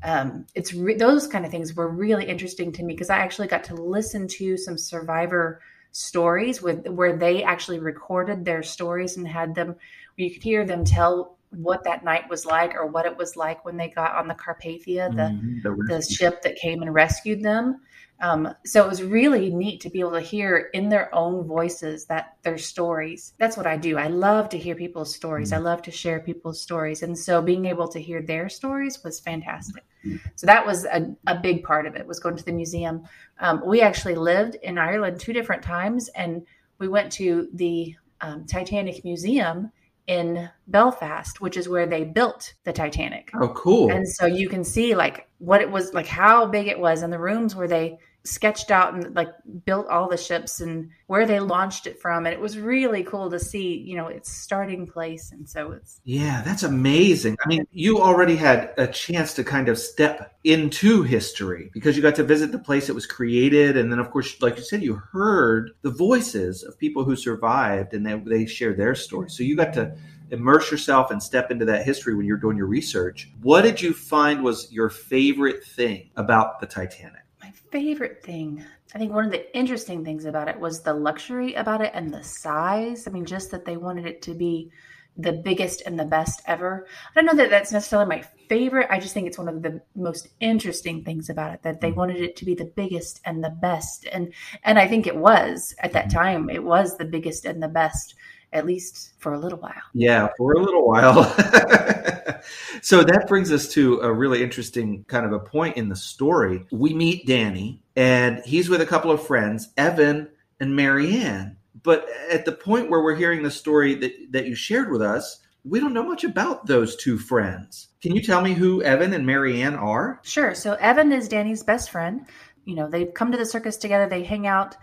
[0.03, 3.49] Um, it's re- those kind of things were really interesting to me because I actually
[3.49, 9.27] got to listen to some survivor stories with where they actually recorded their stories and
[9.27, 9.77] had them
[10.17, 13.65] you could hear them tell what that night was like or what it was like
[13.65, 17.43] when they got on the Carpathia, the, mm-hmm, the, the ship that came and rescued
[17.43, 17.81] them.
[18.21, 22.07] Um, so it was really neat to be able to hear in their own voices
[22.07, 23.35] that their stories.
[23.39, 23.99] That's what I do.
[23.99, 25.51] I love to hear people's stories.
[25.51, 25.67] Mm-hmm.
[25.67, 27.03] I love to share people's stories.
[27.03, 29.85] And so being able to hear their stories was fantastic.
[30.05, 30.17] Mm-hmm.
[30.35, 33.03] So that was a, a big part of it was going to the museum.
[33.41, 36.47] Um, we actually lived in Ireland two different times and
[36.79, 39.71] we went to the um, Titanic Museum
[40.07, 43.31] in Belfast, which is where they built the Titanic.
[43.41, 43.91] Oh, cool.
[43.91, 47.13] And so you can see like what it was like, how big it was, and
[47.13, 49.29] the rooms where they sketched out and like
[49.65, 53.31] built all the ships and where they launched it from and it was really cool
[53.31, 57.67] to see you know its starting place and so it's yeah that's amazing i mean
[57.73, 62.25] you already had a chance to kind of step into history because you got to
[62.25, 65.71] visit the place it was created and then of course like you said you heard
[65.83, 69.73] the voices of people who survived and they, they shared their stories so you got
[69.73, 69.97] to
[70.31, 73.31] immerse yourself and step into that history when you're doing your research.
[73.43, 77.26] What did you find was your favorite thing about the Titanic?
[77.71, 78.65] Favorite thing.
[78.95, 82.13] I think one of the interesting things about it was the luxury about it and
[82.13, 83.07] the size.
[83.07, 84.71] I mean, just that they wanted it to be
[85.19, 86.87] the biggest and the best ever.
[87.11, 88.89] I don't know that that's necessarily my favorite.
[88.91, 91.99] I just think it's one of the most interesting things about it that they mm-hmm.
[91.99, 94.07] wanted it to be the biggest and the best.
[94.13, 96.19] And and I think it was at that mm-hmm.
[96.19, 96.51] time.
[96.51, 98.15] It was the biggest and the best
[98.53, 99.75] at least for a little while.
[99.93, 101.25] Yeah, for a little while.
[102.83, 106.65] so that brings us to a really interesting kind of a point in the story.
[106.71, 110.29] We meet Danny, and he's with a couple of friends, Evan
[110.61, 111.57] and Marianne.
[111.83, 115.41] But at the point where we're hearing the story that, that you shared with us,
[115.65, 117.89] we don't know much about those two friends.
[118.01, 120.21] Can you tell me who Evan and Marianne are?
[120.23, 120.55] Sure.
[120.55, 122.27] So Evan is Danny's best friend.
[122.65, 124.09] You know, they come to the circus together.
[124.09, 124.77] They hang out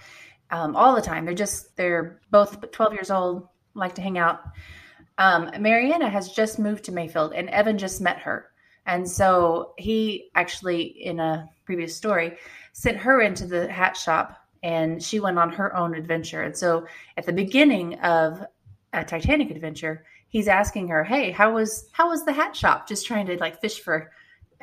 [0.52, 1.26] um, all the time.
[1.26, 4.42] They're just they're both 12 years old, like to hang out.
[5.18, 8.48] Um, Mariana has just moved to Mayfield, and Evan just met her.
[8.86, 12.38] And so he actually, in a previous story,
[12.74, 16.42] sent her into the hat shop and she went on her own adventure.
[16.42, 18.46] And so at the beginning of
[18.94, 22.88] a Titanic adventure, he's asking her, Hey, how was how was the hat shop?
[22.88, 24.12] Just trying to like fish for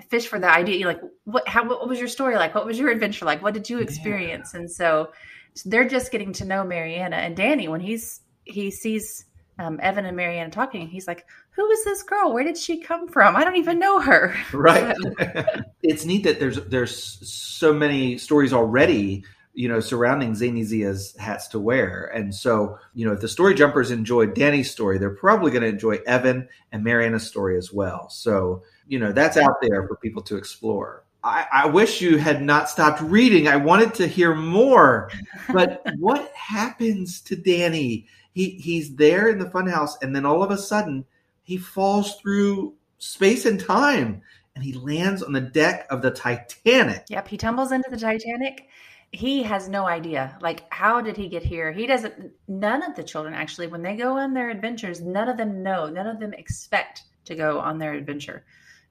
[0.08, 0.86] fish for the idea.
[0.86, 2.54] Like what how what was your story like?
[2.54, 3.42] What was your adventure like?
[3.42, 4.52] What did you experience?
[4.52, 4.60] Yeah.
[4.60, 5.10] And so,
[5.54, 8.20] so they're just getting to know Mariana and Danny when he's
[8.50, 9.24] he sees
[9.58, 10.88] um, Evan and Marianne talking.
[10.88, 12.32] He's like, "Who is this girl?
[12.32, 13.36] Where did she come from?
[13.36, 14.94] I don't even know her." Right.
[15.82, 21.48] it's neat that there's there's so many stories already you know, surrounding Zany Zia's hats
[21.48, 22.10] to wear.
[22.14, 25.68] And so, you know, if the story jumpers enjoyed Danny's story, they're probably going to
[25.68, 28.08] enjoy Evan and Marianne's story as well.
[28.10, 31.04] So, you know, that's out there for people to explore.
[31.22, 33.48] I, I wish you had not stopped reading.
[33.48, 35.10] I wanted to hear more.
[35.52, 38.06] But what happens to Danny?
[38.32, 41.04] He he's there in the funhouse, and then all of a sudden
[41.42, 44.22] he falls through space and time
[44.54, 47.04] and he lands on the deck of the Titanic.
[47.08, 48.68] Yep, he tumbles into the Titanic.
[49.12, 51.72] He has no idea like how did he get here?
[51.72, 55.36] He doesn't none of the children actually when they go on their adventures none of
[55.36, 58.44] them know none of them expect to go on their adventure.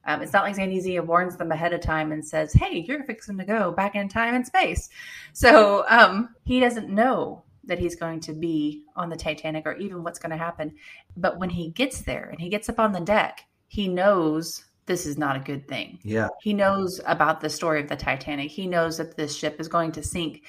[0.04, 3.04] Um, it's not like Zany Zia warns them ahead of time and says hey you're
[3.04, 4.90] fixing to go back in time and space.
[5.32, 10.02] So um, he doesn't know that he's going to be on the titanic or even
[10.02, 10.74] what's going to happen
[11.16, 15.06] but when he gets there and he gets up on the deck he knows this
[15.06, 16.00] is not a good thing.
[16.02, 16.28] Yeah.
[16.42, 18.50] He knows about the story of the Titanic.
[18.50, 20.42] He knows that this ship is going to sink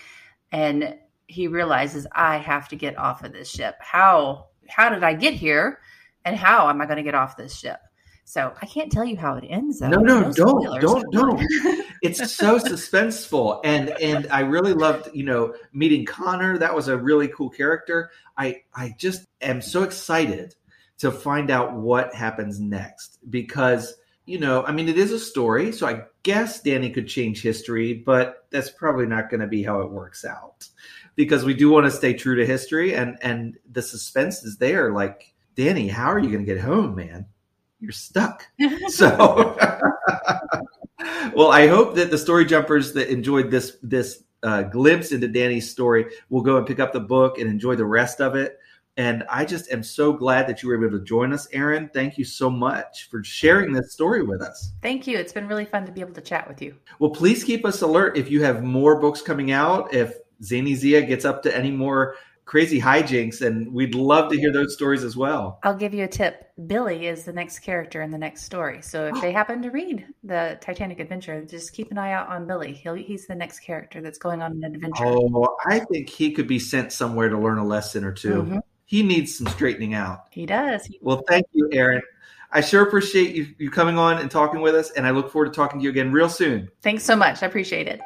[0.51, 0.95] and
[1.28, 3.76] he realizes I have to get off of this ship.
[3.80, 5.80] How how did I get here
[6.26, 7.80] and how am I going to get off this ship?
[8.32, 9.79] So I can't tell you how it ends.
[9.79, 9.89] Though.
[9.89, 11.41] No, no, no don't, don't, don't.
[12.01, 16.57] it's so suspenseful, and and I really loved, you know, meeting Connor.
[16.57, 18.09] That was a really cool character.
[18.38, 20.55] I I just am so excited
[20.99, 25.73] to find out what happens next because you know, I mean, it is a story,
[25.73, 29.82] so I guess Danny could change history, but that's probably not going to be how
[29.82, 30.69] it works out
[31.17, 34.93] because we do want to stay true to history, and and the suspense is there.
[34.93, 37.25] Like, Danny, how are you going to get home, man?
[37.82, 38.47] You're stuck.
[38.88, 39.57] so,
[41.36, 45.69] well, I hope that the story jumpers that enjoyed this this uh, glimpse into Danny's
[45.69, 48.57] story will go and pick up the book and enjoy the rest of it.
[48.97, 51.89] And I just am so glad that you were able to join us, Erin.
[51.93, 54.73] Thank you so much for sharing this story with us.
[54.82, 55.17] Thank you.
[55.17, 56.75] It's been really fun to be able to chat with you.
[56.99, 61.01] Well, please keep us alert if you have more books coming out, if Zany Zia
[61.03, 62.15] gets up to any more
[62.52, 65.58] crazy hijinks, and we'd love to hear those stories as well.
[65.64, 66.52] I'll give you a tip.
[66.68, 68.82] Billy is the next character in the next story.
[68.82, 72.45] So if they happen to read the Titanic Adventure, just keep an eye out on
[72.45, 72.74] Billy.
[72.74, 75.06] He'll, he's the next character that's going on an adventure.
[75.06, 78.58] Oh, I think he could be sent somewhere to learn a lesson or 2 mm-hmm
[78.91, 80.26] he needs some straightening out.
[80.32, 80.86] He does.
[80.99, 82.02] Well, thank you, Erin.
[82.52, 85.45] I sure appreciate you, you coming on and talking with us, and I look forward
[85.45, 86.68] to talking to you again real soon.
[86.82, 87.41] Thanks so much.
[87.41, 88.02] I appreciate it.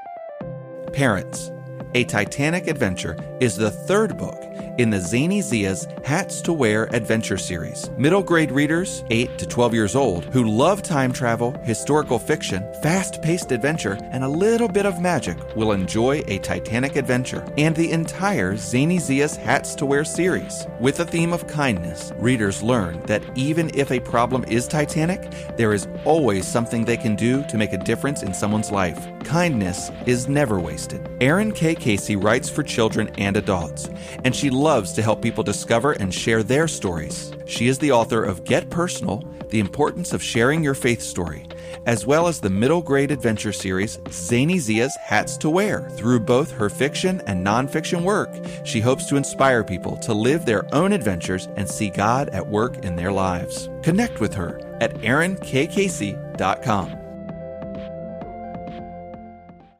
[0.93, 1.49] Parents,
[1.95, 4.43] A Titanic Adventure is the third book
[4.77, 7.89] in the Zany Zia's Hats to Wear adventure series.
[7.97, 13.21] Middle grade readers, 8 to 12 years old, who love time travel, historical fiction, fast
[13.21, 17.89] paced adventure, and a little bit of magic will enjoy a Titanic adventure and the
[17.91, 20.67] entire Zany Zia's Hats to Wear series.
[20.81, 25.73] With a theme of kindness, readers learn that even if a problem is Titanic, there
[25.73, 29.07] is always something they can do to make a difference in someone's life.
[29.23, 31.09] Kindness is never wasted.
[31.21, 31.75] Erin K.
[31.85, 33.91] Casey writes for children and adults,
[34.23, 37.31] and she loves to help people discover and share their stories.
[37.45, 41.45] She is the author of Get Personal The Importance of Sharing Your Faith Story,
[41.85, 45.87] as well as the middle grade adventure series Zany Zia's Hats to Wear.
[45.91, 48.33] Through both her fiction and nonfiction work,
[48.63, 52.83] she hopes to inspire people to live their own adventures and see God at work
[52.83, 53.69] in their lives.
[53.83, 57.04] Connect with her at erinkcasey.com.